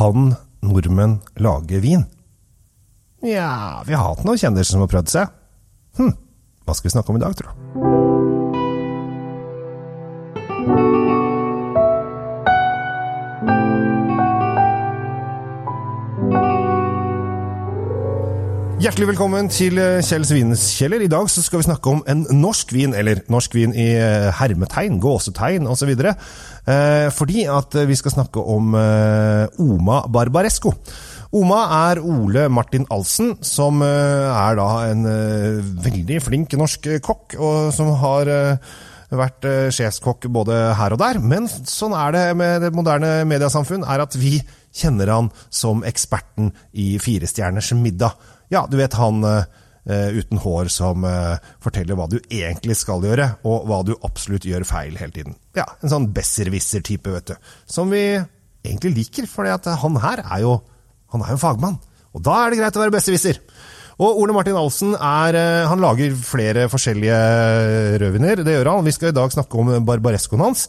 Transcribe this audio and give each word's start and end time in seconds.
Kan 0.00 0.34
nordmenn 0.64 1.18
lage 1.36 1.80
vin? 1.80 2.06
Nja, 3.20 3.82
vi 3.84 3.92
har 3.92 4.06
hatt 4.06 4.24
noen 4.24 4.40
kjendiser 4.40 4.72
som 4.72 4.80
har 4.86 4.88
prøvd 4.88 5.12
seg. 5.12 5.34
Hm, 6.00 6.14
hva 6.64 6.72
skal 6.78 6.88
vi 6.88 6.94
snakke 6.94 7.12
om 7.12 7.18
i 7.20 7.24
dag, 7.26 7.36
tro? 7.36 7.89
Hjertelig 18.80 19.10
velkommen 19.10 19.50
til 19.52 19.76
eh, 19.76 19.98
Kjells 20.00 20.30
vinkjeller. 20.32 21.02
I 21.04 21.08
dag 21.12 21.26
skal 21.28 21.60
vi 21.60 21.66
snakke 21.66 21.90
om 21.90 21.98
en 22.08 22.22
norsk 22.32 22.70
vin, 22.72 22.94
eller 22.96 23.18
norsk 23.28 23.52
vin 23.52 23.74
i 23.76 23.90
eh, 23.92 24.30
hermetegn, 24.38 24.96
gåsetegn 25.02 25.68
osv. 25.68 25.90
Eh, 26.00 27.08
fordi 27.12 27.44
at 27.52 27.76
vi 27.90 27.98
skal 28.00 28.14
snakke 28.14 28.40
om 28.40 28.72
Oma 28.72 29.98
Barbaresco. 30.08 30.72
Oma 31.36 31.60
er 31.90 32.00
Ole 32.00 32.46
Martin 32.48 32.88
Alsen, 32.88 33.34
som 33.44 33.84
er 33.84 34.56
da 34.56 34.70
en 34.88 35.04
veldig 35.84 36.22
flink 36.24 36.56
norsk 36.56 36.88
kokk, 37.04 37.36
og 37.36 37.68
som 37.76 37.92
har 38.00 38.32
vært 39.12 39.44
sjefskokk 39.76 40.24
både 40.32 40.56
her 40.80 40.96
og 40.96 41.04
der. 41.04 41.20
Men 41.20 41.52
sånn 41.52 41.92
er 42.00 42.16
det 42.16 42.26
med 42.40 42.64
det 42.64 42.72
moderne 42.72 43.18
mediasamfunn, 43.28 43.84
er 43.84 44.08
at 44.08 44.16
vi 44.16 44.38
kjenner 44.72 45.12
han 45.12 45.32
som 45.52 45.84
eksperten 45.84 46.54
i 46.72 46.94
Firestjerners 47.02 47.74
middag. 47.76 48.16
Ja, 48.50 48.64
du 48.66 48.76
vet 48.80 48.96
han 48.98 49.22
uh, 49.22 49.44
uten 49.86 50.40
hår 50.42 50.70
som 50.74 51.06
uh, 51.06 51.38
forteller 51.62 51.98
hva 51.98 52.08
du 52.10 52.18
egentlig 52.18 52.76
skal 52.80 53.04
gjøre, 53.06 53.28
og 53.46 53.68
hva 53.70 53.80
du 53.86 53.94
absolutt 54.06 54.46
gjør 54.48 54.66
feil 54.68 54.98
hele 54.98 55.14
tiden. 55.14 55.36
Ja, 55.58 55.68
En 55.80 55.92
sånn 55.92 56.10
besserwisser-type, 56.14 57.14
vet 57.14 57.32
du. 57.32 57.52
Som 57.70 57.94
vi 57.94 58.04
egentlig 58.66 58.96
liker, 58.98 59.30
for 59.30 59.46
han 59.46 60.00
her 60.02 60.24
er 60.26 60.42
jo, 60.42 60.58
han 61.14 61.22
er 61.24 61.36
jo 61.36 61.42
fagmann. 61.42 61.78
Og 62.10 62.24
da 62.26 62.40
er 62.42 62.50
det 62.50 62.58
greit 62.58 62.76
å 62.76 62.82
være 62.82 62.96
besserwisser. 62.98 63.38
Og 64.00 64.16
Ole 64.22 64.32
Martin 64.32 64.56
Alsen 64.56 64.94
er, 64.96 65.36
han 65.68 65.82
lager 65.82 66.14
flere 66.24 66.64
forskjellige 66.72 67.16
rødviner. 68.00 68.40
Det 68.46 68.54
gjør 68.54 68.70
han. 68.72 68.86
Vi 68.86 68.94
skal 68.96 69.12
i 69.12 69.16
dag 69.16 69.32
snakke 69.34 69.60
om 69.60 69.74
barbarescoen 69.84 70.40
hans. 70.40 70.62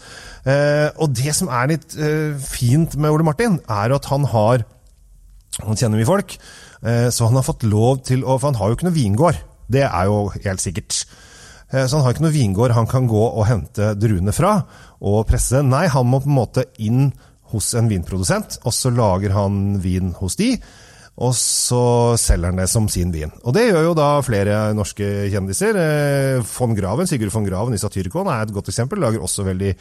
Og 0.99 1.13
det 1.15 1.31
som 1.37 1.47
er 1.47 1.69
litt 1.71 1.95
fint 2.43 2.97
med 2.99 3.07
Ole 3.15 3.23
Martin, 3.23 3.55
er 3.71 3.95
at 3.95 4.09
han 4.11 4.27
har 4.35 4.67
Han 5.61 5.75
kjenner 5.79 5.99
mye 5.99 6.07
folk. 6.07 6.35
Eh, 6.81 7.09
så 7.13 7.29
han 7.29 7.37
har 7.37 7.45
fått 7.45 7.65
lov 7.67 8.01
til 8.07 8.23
å 8.25 8.39
For 8.39 8.49
han 8.49 8.57
har 8.59 8.71
jo 8.71 8.77
ikke 8.77 8.89
noe 8.89 8.97
vingård. 8.97 9.41
Det 9.71 9.85
er 9.85 10.07
jo 10.09 10.31
helt 10.33 10.63
sikkert. 10.63 11.03
Eh, 11.71 11.85
så 11.85 11.97
han 11.97 12.05
har 12.05 12.15
ikke 12.15 12.25
noe 12.25 12.35
vingård 12.35 12.75
han 12.75 12.89
kan 12.89 13.09
gå 13.09 13.25
og 13.29 13.47
hente 13.47 13.93
druene 13.99 14.33
fra 14.35 14.57
og 14.99 15.25
presse. 15.29 15.61
Nei, 15.65 15.87
han 15.91 16.09
må 16.09 16.21
på 16.23 16.31
en 16.31 16.39
måte 16.39 16.65
inn 16.81 17.11
hos 17.51 17.73
en 17.75 17.89
vinprodusent, 17.91 18.61
og 18.63 18.73
så 18.75 18.91
lager 18.93 19.33
han 19.35 19.81
vin 19.83 20.13
hos 20.19 20.37
de. 20.39 20.53
Og 21.21 21.35
så 21.37 21.81
selger 22.17 22.49
han 22.49 22.59
det 22.59 22.67
som 22.71 22.87
sin 22.89 23.11
vin. 23.13 23.31
Og 23.45 23.53
det 23.53 23.67
gjør 23.67 23.91
jo 23.91 23.93
da 23.97 24.07
flere 24.25 24.55
norske 24.73 25.05
kjendiser. 25.29 25.77
Eh, 25.77 26.49
von 26.55 26.73
Graven, 26.77 27.09
Sigurd 27.09 27.33
von 27.35 27.45
Graven 27.45 27.77
i 27.77 27.81
Satyricon 27.81 28.29
er 28.31 28.47
et 28.47 28.53
godt 28.55 28.71
eksempel. 28.71 29.01
Lager 29.03 29.21
også 29.21 29.45
veldig 29.45 29.75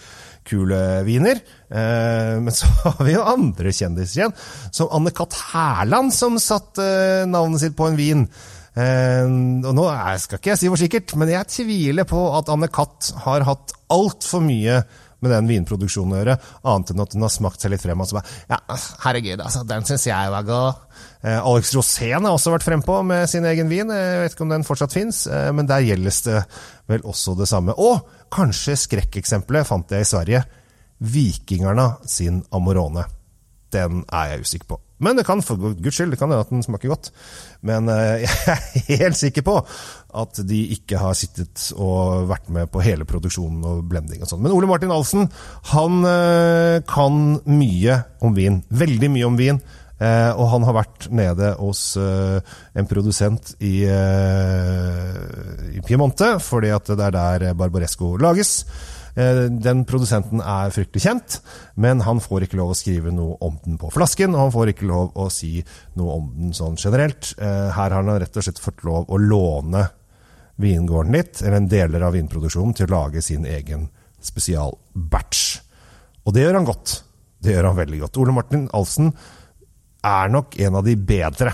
kule 0.50 0.80
viner. 1.06 1.40
Eh, 1.72 2.36
men 2.44 2.52
så 2.52 2.68
har 2.84 3.00
vi 3.06 3.16
jo 3.16 3.24
andre 3.24 3.72
kjendiser 3.72 4.20
igjen, 4.20 4.38
som 4.68 4.92
Anne-Cath. 4.92 5.40
Hærland, 5.54 6.12
som 6.12 6.36
satte 6.42 6.84
eh, 6.84 7.28
navnet 7.28 7.64
sitt 7.64 7.78
på 7.78 7.88
en 7.88 8.00
vin. 8.00 8.26
Og 8.80 9.74
nå 9.74 9.84
skal 10.22 10.38
ikke 10.38 10.52
jeg 10.52 10.60
si 10.60 10.68
for 10.70 10.80
sikkert, 10.80 11.12
men 11.18 11.32
jeg 11.32 11.48
tviler 11.50 12.06
på 12.08 12.20
at 12.38 12.48
Anne-Cath 12.52 13.16
har 13.26 13.42
hatt 13.48 13.74
altfor 13.92 14.44
mye 14.44 14.78
med 15.20 15.32
den 15.34 15.48
vinproduksjonen 15.50 16.14
å 16.14 16.20
gjøre, 16.20 16.36
annet 16.72 16.92
enn 16.92 17.04
at 17.04 17.16
hun 17.16 17.26
har 17.26 17.32
smakt 17.32 17.62
seg 17.62 17.74
litt 17.74 17.84
frem. 17.84 18.00
og 18.00 18.08
så 18.08 18.18
bare, 18.18 18.38
ja, 18.50 18.58
herregud, 19.04 19.42
altså, 19.44 19.64
Den 19.68 19.86
syns 19.88 20.06
jeg 20.08 20.32
var 20.34 20.46
god. 20.48 20.82
Eh, 21.22 21.38
Alex 21.38 21.74
Rosén 21.76 22.24
har 22.24 22.32
også 22.32 22.54
vært 22.54 22.66
frempå 22.66 23.00
med 23.06 23.28
sin 23.30 23.46
egen 23.48 23.68
vin. 23.68 23.92
Jeg 23.92 24.24
vet 24.24 24.36
ikke 24.36 24.46
om 24.46 24.54
den 24.54 24.66
fortsatt 24.66 24.96
fins, 24.96 25.26
eh, 25.26 25.50
men 25.52 25.68
der 25.70 25.84
gjeldes 25.84 26.22
det 26.26 26.42
vel 26.90 27.04
også 27.04 27.36
det 27.38 27.48
samme. 27.50 27.76
Og 27.76 28.00
kanskje 28.32 28.78
skrekkeksempelet 28.86 29.68
fant 29.68 29.90
jeg 29.92 30.06
i 30.06 30.10
Sverige. 30.10 30.44
Vikingerne 31.00 31.94
sin 32.08 32.42
Amorone. 32.52 33.06
Den 33.72 34.04
er 34.10 34.34
jeg 34.34 34.46
usikker 34.46 34.74
på. 34.74 34.80
Men 35.00 35.16
det 35.16 35.24
kan 35.28 35.42
for 35.44 35.56
guds 35.80 35.96
skyld 35.96 36.12
det 36.14 36.20
kan 36.20 36.30
hende 36.30 36.44
at 36.44 36.52
den 36.52 36.64
smaker 36.64 36.92
godt. 36.92 37.10
Men 37.66 37.88
eh, 37.92 38.24
jeg 38.26 38.98
er 38.98 39.02
helt 39.04 39.20
sikker 39.20 39.46
på 39.46 39.56
at 40.20 40.40
de 40.46 40.60
ikke 40.76 41.00
har 41.00 41.16
sittet 41.18 41.70
og 41.76 42.28
vært 42.30 42.50
med 42.52 42.70
på 42.72 42.82
hele 42.84 43.06
produksjonen 43.08 43.64
og 43.66 43.84
blending 43.90 44.22
og 44.22 44.30
sånn. 44.30 44.42
Men 44.44 44.54
Ole 44.56 44.68
Martin 44.70 44.94
Alsen 44.94 45.28
han 45.72 46.00
eh, 46.08 46.78
kan 46.88 47.38
mye 47.48 48.00
om 48.24 48.36
vin. 48.36 48.62
Veldig 48.68 49.12
mye 49.16 49.28
om 49.30 49.38
vin. 49.40 49.60
Eh, 50.00 50.30
og 50.32 50.46
han 50.54 50.64
har 50.68 50.78
vært 50.80 51.10
nede 51.12 51.54
hos 51.58 51.82
en 52.00 52.88
produsent 52.88 53.54
i, 53.60 53.84
i 55.76 55.82
Piemonte, 55.84 56.34
fordi 56.44 56.72
at 56.76 56.88
det 56.92 57.10
er 57.10 57.16
der 57.16 57.52
Barbaresco 57.58 58.14
lages. 58.20 58.64
Eh, 59.14 59.46
den 59.50 59.84
produsenten 59.88 60.42
er 60.42 60.72
fryktelig 60.74 61.04
kjent, 61.04 61.38
men 61.80 62.02
han 62.06 62.22
får 62.22 62.46
ikke 62.46 62.58
lov 62.60 62.74
å 62.74 62.78
skrive 62.78 63.12
noe 63.14 63.38
om 63.44 63.56
den 63.64 63.78
på 63.80 63.90
flasken, 63.94 64.34
og 64.34 64.46
han 64.46 64.54
får 64.54 64.74
ikke 64.74 64.90
lov 64.90 65.16
å 65.18 65.28
si 65.32 65.58
noe 65.98 66.18
om 66.18 66.28
den 66.36 66.54
sånn 66.56 66.78
generelt. 66.80 67.32
Eh, 67.38 67.70
her 67.74 67.94
har 67.94 67.98
han 67.98 68.20
rett 68.22 68.36
og 68.36 68.46
slett 68.46 68.62
fått 68.62 68.84
lov 68.86 69.10
å 69.10 69.20
låne 69.20 69.86
vingården 70.60 71.16
litt, 71.16 71.40
eller 71.42 71.60
en 71.60 71.70
deler 71.70 72.04
av 72.06 72.14
vinproduksjonen, 72.16 72.76
til 72.76 72.90
å 72.90 72.96
lage 72.98 73.22
sin 73.24 73.46
egen 73.48 73.88
spesialbatch. 74.20 75.44
Og 76.26 76.36
det 76.36 76.44
gjør 76.44 76.60
han 76.60 76.68
godt. 76.68 77.00
Det 77.40 77.54
gjør 77.54 77.70
han 77.70 77.80
veldig 77.80 78.02
godt. 78.04 78.20
Ole 78.20 78.36
Martin 78.36 78.68
Alsen 78.76 79.10
er 80.04 80.32
nok 80.32 80.56
en 80.60 80.76
av 80.76 80.84
de 80.84 80.94
bedre 80.96 81.52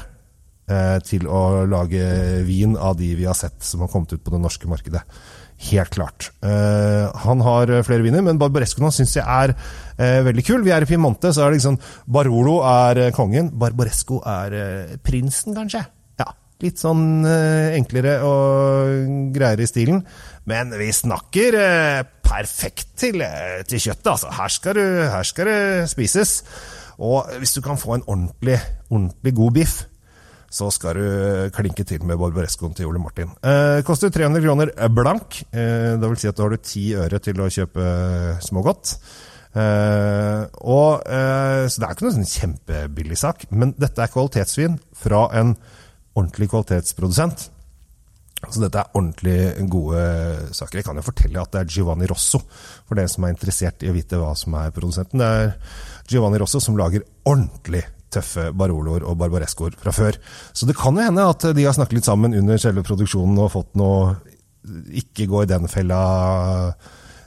eh, 0.70 0.98
til 1.06 1.26
å 1.30 1.64
lage 1.70 2.02
vin 2.46 2.76
av 2.76 2.98
de 2.98 3.12
vi 3.18 3.26
har 3.26 3.38
sett 3.38 3.62
som 3.64 3.84
har 3.84 3.90
kommet 3.92 4.12
ut 4.14 4.24
på 4.24 4.34
det 4.34 4.42
norske 4.42 4.70
markedet. 4.70 5.02
Helt 5.56 5.94
klart. 5.94 6.30
Uh, 6.44 7.08
han 7.24 7.40
har 7.40 7.70
flere 7.86 8.04
viner, 8.04 8.20
men 8.24 8.38
Barbarescoen 8.40 8.92
syns 8.92 9.14
jeg 9.16 9.24
er 9.24 9.54
uh, 9.56 10.20
veldig 10.26 10.44
kul. 10.44 10.64
Vi 10.66 10.72
er 10.74 10.84
i 10.84 10.88
Piemonte, 10.88 11.32
så 11.32 11.46
er 11.46 11.52
det 11.54 11.62
liksom 11.62 11.78
Barolo 12.12 12.58
er 12.68 13.06
uh, 13.06 13.12
kongen. 13.16 13.48
Barbaresco 13.56 14.20
er 14.20 14.98
prinsen, 15.04 15.56
kanskje. 15.56 15.86
Ja, 16.20 16.28
Litt 16.64 16.80
sånn 16.80 17.24
enklere 17.26 18.14
og 18.24 19.32
greiere 19.34 19.64
i 19.64 19.68
stilen. 19.68 20.04
Men 20.48 20.70
vi 20.76 20.92
snakker 20.94 21.56
perfekt 22.24 22.94
til, 23.00 23.24
til 23.68 23.82
kjøttet, 23.82 24.12
altså. 24.12 24.32
Her 24.36 24.52
skal, 24.52 24.78
du, 24.78 25.02
her 25.12 25.26
skal 25.26 25.50
det 25.50 25.58
spises. 25.92 26.38
Og 26.96 27.28
hvis 27.40 27.52
du 27.56 27.60
kan 27.64 27.80
få 27.80 27.96
en 27.98 28.06
ordentlig, 28.06 28.56
ordentlig 28.88 29.34
god 29.36 29.56
biff 29.56 29.82
så 30.56 30.70
skal 30.72 30.96
du 30.96 31.50
klinke 31.54 31.84
til 31.88 32.04
med 32.08 32.18
Barbarescoen 32.20 32.74
til 32.76 32.88
Ole 32.88 33.00
Martin. 33.02 33.32
Eh, 33.44 33.82
koster 33.86 34.12
300 34.12 34.44
kroner 34.44 34.72
blank. 34.88 35.42
Eh, 35.52 35.94
det 36.00 36.10
vil 36.10 36.20
si 36.20 36.30
at 36.30 36.38
da 36.38 36.46
har 36.46 36.54
du 36.54 36.62
ti 36.64 36.86
øre 36.96 37.20
til 37.20 37.42
å 37.42 37.50
kjøpe 37.52 37.88
smågodt. 38.46 38.94
Eh, 39.56 40.42
og, 40.68 41.02
eh, 41.08 41.64
så 41.68 41.80
det 41.80 41.86
er 41.86 41.94
ikke 41.94 42.06
noen 42.06 42.18
sånn 42.18 42.32
kjempebillig 42.32 43.18
sak, 43.20 43.46
men 43.50 43.74
dette 43.80 44.02
er 44.04 44.12
kvalitetsvin 44.12 44.78
fra 44.96 45.26
en 45.38 45.54
ordentlig 46.16 46.50
kvalitetsprodusent. 46.52 47.50
Så 48.46 48.60
dette 48.60 48.78
er 48.78 48.92
ordentlig 48.94 49.68
gode 49.72 50.00
saker. 50.54 50.78
Jeg 50.78 50.86
kan 50.86 50.98
jo 51.00 51.06
fortelle 51.06 51.40
at 51.40 51.54
det 51.54 51.62
er 51.62 51.72
Giovanni 51.72 52.08
Rosso, 52.10 52.42
for 52.86 52.98
dere 52.98 53.10
som 53.10 53.24
er 53.24 53.32
interessert 53.32 53.82
i 53.82 53.90
å 53.90 53.96
vite 53.96 54.20
hva 54.20 54.34
som 54.38 54.54
er 54.60 54.74
produsenten. 54.76 55.22
Det 55.22 55.26
er 55.26 55.54
Giovanni 56.12 56.40
Rosso 56.42 56.60
som 56.62 56.76
lager 56.78 57.04
ordentlig 57.26 57.82
tøffe 58.12 58.50
Baroloer 58.56 59.04
og 59.06 59.18
Barbarescoer 59.20 59.76
fra 59.80 59.92
før. 59.94 60.18
Så 60.56 60.68
det 60.68 60.76
kan 60.78 60.96
jo 60.96 61.04
hende 61.06 61.26
at 61.26 61.48
de 61.56 61.66
har 61.66 61.76
snakket 61.76 62.00
litt 62.00 62.08
sammen 62.08 62.36
under 62.36 62.60
selve 62.60 62.84
produksjonen 62.86 63.38
og 63.42 63.52
fått 63.54 63.74
noe 63.78 64.14
ikke 65.00 65.28
gå 65.30 65.42
i 65.44 65.50
den 65.50 65.68
fella 65.70 66.00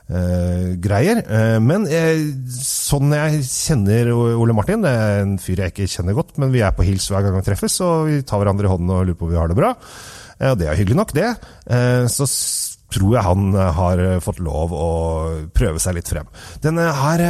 eh, 0.10 0.76
greier. 0.82 1.22
Eh, 1.24 1.58
men 1.64 1.88
eh, 1.88 2.24
sånn 2.56 3.14
jeg 3.16 3.44
kjenner 3.48 4.12
Ole 4.14 4.56
Martin, 4.58 4.84
det 4.86 4.94
er 4.94 5.22
en 5.24 5.38
fyr 5.42 5.64
jeg 5.64 5.74
ikke 5.74 5.90
kjenner 5.92 6.18
godt, 6.18 6.38
men 6.42 6.54
vi 6.56 6.64
er 6.66 6.76
på 6.76 6.88
hils 6.88 7.10
hver 7.12 7.26
gang 7.26 7.38
vi 7.40 7.46
treffes, 7.48 7.80
og 7.86 8.10
vi 8.10 8.22
tar 8.28 8.42
hverandre 8.44 8.68
i 8.68 8.74
hånden 8.74 8.96
og 8.96 9.06
lurer 9.08 9.20
på 9.20 9.30
om 9.30 9.34
vi 9.34 9.40
har 9.40 9.52
det 9.52 9.60
bra. 9.60 9.76
Og 10.40 10.56
det 10.56 10.70
er 10.72 10.78
hyggelig 10.80 10.96
nok, 10.96 11.10
det. 11.18 11.34
Så 12.16 12.26
tror 12.96 13.16
jeg 13.18 13.26
han 13.26 13.50
har 13.76 14.02
fått 14.24 14.40
lov 14.40 14.72
å 14.72 14.92
prøve 15.52 15.82
seg 15.84 15.98
litt 15.98 16.08
frem. 16.08 16.30
Denne 16.64 16.86
her 16.96 17.24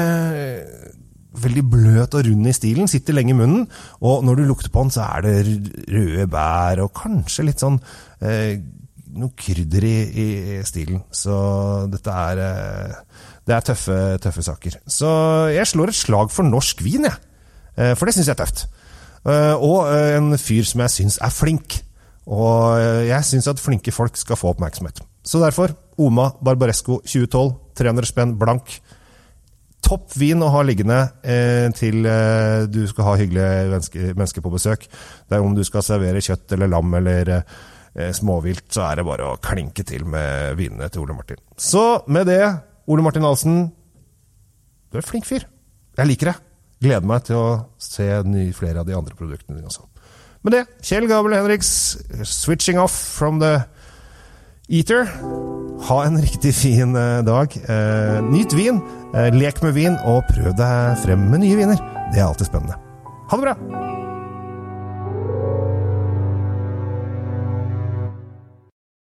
veldig 1.37 1.63
bløt 1.69 2.15
og 2.17 2.25
rund 2.25 2.49
i 2.49 2.55
stilen, 2.55 2.89
sitter 2.89 3.15
lenge 3.17 3.35
i 3.35 3.37
munnen. 3.37 3.67
Og 4.01 4.25
når 4.25 4.39
du 4.39 4.49
lukter 4.49 4.73
på 4.73 4.83
den, 4.85 4.93
så 4.93 5.05
er 5.05 5.25
det 5.25 5.91
røde 5.91 6.27
bær 6.31 6.83
og 6.85 6.93
kanskje 6.97 7.45
litt 7.49 7.61
sånn 7.61 7.79
eh, 8.25 8.57
noe 9.19 9.33
krydder 9.37 9.85
i, 9.85 9.95
i, 10.09 10.27
stilen. 10.67 11.03
Så 11.11 11.35
dette 11.91 12.13
er 12.13 12.43
eh, 12.45 12.97
Det 13.49 13.55
er 13.55 13.65
tøffe, 13.65 13.99
tøffe, 14.21 14.45
saker. 14.45 14.79
Så 14.85 15.09
jeg 15.53 15.69
slår 15.69 15.93
et 15.93 15.97
slag 15.97 16.33
for 16.33 16.45
norsk 16.45 16.83
vin, 16.85 17.07
jeg. 17.09 17.17
Eh, 17.77 17.95
for 17.97 18.05
det 18.05 18.17
syns 18.17 18.29
jeg 18.29 18.37
er 18.37 18.43
tøft. 18.43 18.67
Eh, 19.25 19.55
og 19.55 19.89
eh, 19.89 20.15
en 20.17 20.33
fyr 20.37 20.67
som 20.67 20.85
jeg 20.85 20.95
syns 20.97 21.19
er 21.21 21.33
flink. 21.33 21.79
Og 22.29 22.77
eh, 22.77 23.07
jeg 23.09 23.25
syns 23.25 23.49
at 23.49 23.61
flinke 23.61 23.93
folk 23.93 24.17
skal 24.19 24.37
få 24.39 24.53
oppmerksomhet. 24.53 25.01
Så 25.25 25.41
derfor 25.41 25.73
Oma 25.99 26.29
Barbaresco 26.45 27.01
2012, 27.03 27.51
300 27.75 28.07
spenn 28.07 28.37
blank 28.39 28.77
Topp 29.85 30.13
vin 30.19 30.43
å 30.43 30.51
ha 30.53 30.61
liggende 30.65 30.99
eh, 31.23 31.67
til 31.77 32.03
eh, 32.05 32.65
du 32.69 32.81
skal 32.89 33.07
ha 33.07 33.17
hyggelige 33.19 33.67
mennesker, 33.71 34.13
menneske 34.13 34.43
på 34.43 34.51
besøk. 34.53 34.85
Det 34.89 35.37
er 35.37 35.45
Om 35.45 35.55
du 35.57 35.63
skal 35.67 35.85
servere 35.85 36.23
kjøtt 36.23 36.55
eller 36.55 36.71
lam 36.71 36.93
eller 36.99 37.31
eh, 37.37 38.11
småvilt, 38.15 38.67
så 38.75 38.85
er 38.89 38.99
det 38.99 39.07
bare 39.07 39.31
å 39.31 39.39
klinke 39.43 39.85
til 39.87 40.05
med 40.09 40.59
vinene 40.59 40.89
til 40.91 41.05
Ole 41.05 41.15
Martin. 41.17 41.39
Så 41.57 42.03
med 42.11 42.27
det, 42.29 42.43
Ole 42.91 43.05
Martin 43.05 43.27
Ahlsen, 43.27 43.61
du 44.89 44.97
er 44.97 45.03
en 45.03 45.09
flink 45.09 45.29
fyr. 45.29 45.47
Jeg 45.99 46.11
liker 46.11 46.33
det. 46.33 46.37
Gleder 46.79 47.07
meg 47.07 47.25
til 47.27 47.39
å 47.39 47.47
se 47.81 48.07
flere 48.55 48.83
av 48.83 48.87
de 48.87 48.95
andre 48.95 49.15
produktene 49.15 49.59
dine 49.59 49.71
også. 49.71 49.87
Med 50.47 50.55
det, 50.55 50.65
Kjell 50.87 51.07
Gabel 51.09 51.35
Henriks, 51.35 51.99
'Switching 52.23 52.79
Off 52.79 52.95
from 52.95 53.39
the 53.43 53.65
Eater'. 54.69 55.58
Ha 55.87 56.03
en 56.05 56.19
riktig 56.21 56.53
fin 56.55 56.95
eh, 56.95 57.19
dag. 57.25 57.55
Eh, 57.69 58.19
nyt 58.31 58.53
vin, 58.53 58.81
eh, 59.13 59.29
lek 59.35 59.61
med 59.63 59.77
vin, 59.77 59.95
og 60.05 60.25
prøv 60.31 60.51
deg 60.59 60.99
frem 61.05 61.29
med 61.31 61.45
nye 61.45 61.59
viner. 61.59 61.79
Det 62.11 62.19
er 62.19 62.27
alltid 62.27 62.51
spennende. 62.51 62.79
Ha 63.29 63.37
det 63.39 63.47
bra! 63.47 64.08